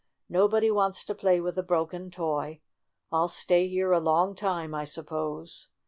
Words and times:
"Nobody 0.29 0.71
wants 0.71 1.03
to 1.03 1.13
play 1.13 1.39
with 1.39 1.59
a 1.59 1.61
broken 1.61 2.09
toy. 2.09 2.59
I'll 3.11 3.27
stay 3.27 3.67
here 3.67 3.91
a 3.91 3.99
long 3.99 4.33
time, 4.33 4.73
I 4.73 4.83
suppose. 4.83 5.69